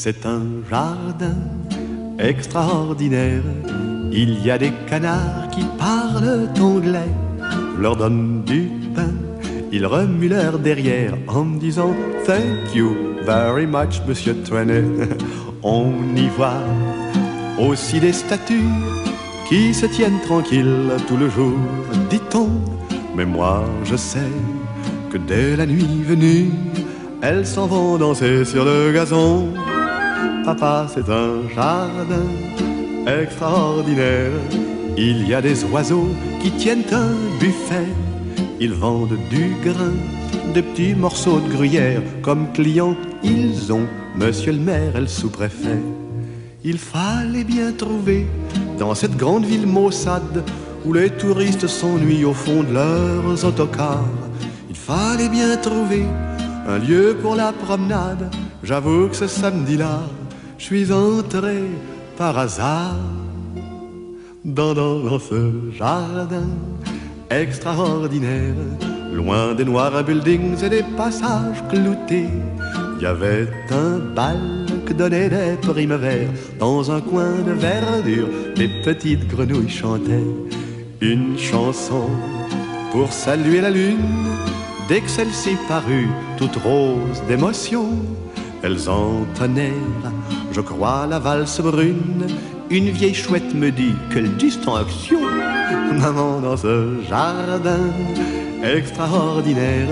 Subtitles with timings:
[0.00, 1.34] C'est un jardin
[2.20, 3.42] extraordinaire.
[4.12, 7.12] Il y a des canards qui parlent anglais.
[7.76, 9.12] Leur donne du pain,
[9.72, 12.94] ils remuent leur derrière en disant Thank you
[13.24, 14.84] very much, Monsieur Trenet.
[15.64, 16.62] On y voit
[17.58, 18.70] aussi des statues
[19.48, 21.58] qui se tiennent tranquilles tout le jour,
[22.08, 22.50] dit-on.
[23.16, 24.32] Mais moi, je sais
[25.10, 26.52] que dès la nuit venue,
[27.20, 29.48] elles s'en vont danser sur le gazon.
[30.44, 32.28] Papa, c'est un jardin
[33.06, 34.32] extraordinaire.
[34.96, 37.86] Il y a des oiseaux qui tiennent un buffet.
[38.60, 39.94] Ils vendent du grain,
[40.54, 42.02] des petits morceaux de gruyère.
[42.22, 43.86] Comme clients, ils ont
[44.18, 45.80] Monsieur le maire et le sous-préfet.
[46.64, 48.26] Il fallait bien trouver
[48.76, 50.42] dans cette grande ville maussade
[50.84, 54.08] où les touristes s'ennuient au fond de leurs autocars.
[54.68, 56.04] Il fallait bien trouver
[56.68, 58.30] un lieu pour la promenade.
[58.62, 60.00] J'avoue que ce samedi-là,
[60.58, 61.62] je suis entré
[62.16, 62.96] par hasard
[64.44, 66.48] dans, dans ce jardin
[67.30, 68.54] extraordinaire,
[69.12, 72.28] loin des noirs buildings et des passages cloutés.
[72.96, 78.28] Il y avait un bal que donnait des primavères dans un coin de verdure.
[78.56, 80.34] Des petites grenouilles chantaient
[81.00, 82.10] une chanson
[82.92, 83.96] pour saluer la lune.
[84.88, 86.08] Dès que celle-ci parut,
[86.38, 87.90] toute rose d'émotion,
[88.62, 90.12] elles entonnèrent,
[90.52, 92.26] je crois, la valse brune.
[92.70, 95.20] Une vieille chouette me dit, quelle distinction,
[96.00, 97.90] maman, dans ce jardin
[98.64, 99.88] extraordinaire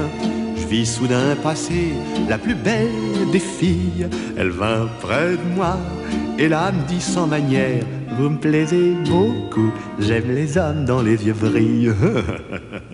[0.57, 1.93] je vis soudain passer
[2.29, 4.09] la plus belle des filles.
[4.37, 5.77] Elle vint près de moi
[6.39, 7.85] et là me dit sans manière
[8.19, 11.93] Vous me plaisez beaucoup, j'aime les hommes dont les yeux brillent.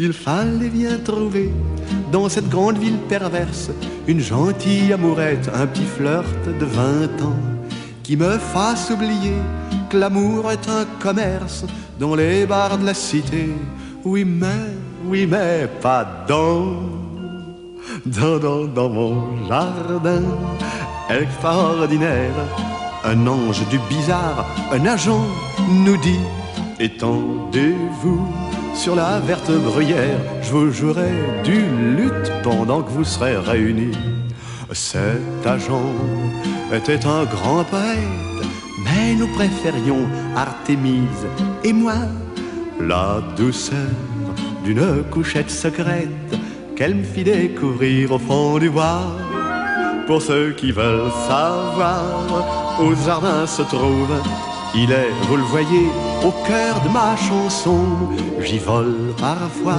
[0.00, 1.50] Il fallait bien trouver
[2.12, 3.72] dans cette grande ville perverse
[4.06, 7.40] une gentille amourette, un petit flirt de vingt ans
[8.04, 9.34] qui me fasse oublier
[9.90, 11.64] que l'amour est un commerce
[11.98, 13.48] dans les bars de la cité.
[14.04, 14.70] Oui, mais
[15.04, 16.76] oui, mais pas dans,
[18.06, 20.22] dans, dans, dans mon jardin
[21.10, 22.38] extraordinaire.
[23.04, 25.26] Un ange du bizarre, un agent
[25.68, 26.20] nous dit
[26.78, 28.47] Étendez-vous
[28.78, 31.10] sur la verte bruyère, je vous jouerai
[31.42, 31.62] du
[31.96, 33.98] lutte pendant que vous serez réunis.
[34.72, 35.92] Cet agent
[36.72, 38.46] était un grand poète,
[38.84, 40.06] mais nous préférions
[40.36, 41.26] Artémise
[41.64, 41.96] et moi,
[42.80, 43.90] la douceur
[44.64, 46.30] d'une couchette secrète
[46.76, 49.02] qu'elle me fit découvrir au fond du bois.
[50.06, 54.14] Pour ceux qui veulent savoir où jardin se trouve,
[54.74, 55.86] il est, vous le voyez,
[56.24, 57.84] au cœur de ma chanson.
[58.40, 59.78] J'y vole parfois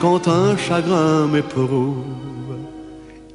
[0.00, 2.04] quand un chagrin m'éprouve.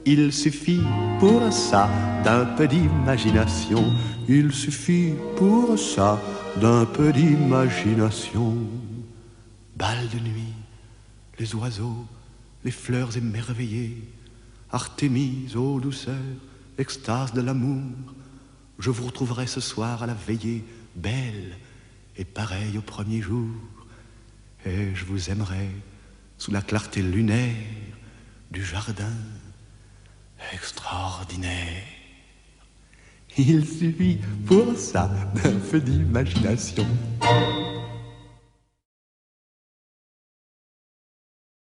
[0.06, 0.84] Il suffit
[1.20, 1.90] pour ça
[2.24, 3.84] d'un peu d'imagination.
[4.28, 6.20] Il suffit pour ça
[6.58, 8.56] d'un peu d'imagination.
[9.76, 10.54] Balle de nuit
[11.42, 12.06] les oiseaux,
[12.64, 13.98] les fleurs émerveillées,
[14.72, 16.16] Artémise, ô douceur,
[16.78, 17.82] extase de l'amour,
[18.80, 20.64] je vous retrouverai ce soir à la veillée,
[20.96, 21.58] belle
[22.18, 23.50] et pareille au premier jour,
[24.66, 25.70] et je vous aimerai
[26.38, 27.56] sous la clarté lunaire
[28.52, 29.14] du jardin
[30.54, 31.84] extraordinaire.
[33.38, 36.86] Il suffit pour ça d'un peu d'imagination.